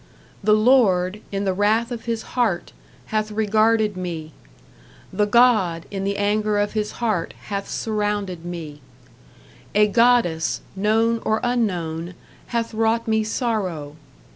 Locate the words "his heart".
2.05-2.73, 6.73-7.35